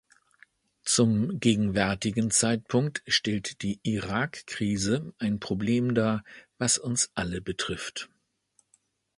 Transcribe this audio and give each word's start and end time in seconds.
Zum 0.83 1.39
gegenwärtigen 1.39 2.31
Zeitpunkt 2.31 3.03
stellt 3.05 3.61
die 3.61 3.79
Irakkrise 3.83 5.13
ein 5.19 5.39
Problem 5.39 5.93
dar, 5.93 6.23
das 6.57 6.79
uns 6.79 7.11
alle 7.13 7.39
betrifft. 7.39 8.09